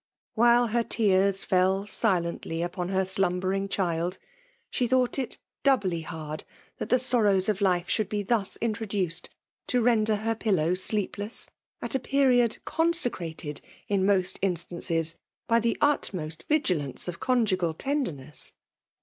[0.33, 4.17] While ber tesrs fell silently upon her slumbering child,
[4.71, 6.43] she thought it doubly hard
[6.79, 9.29] that the sorrows of life shotxld be thus introduced
[9.67, 11.49] to render her pillow (^laep less,
[11.83, 15.17] at a period consecrated, in most instances,
[15.47, 18.53] by the utmost vigilance of conjugal tenderness.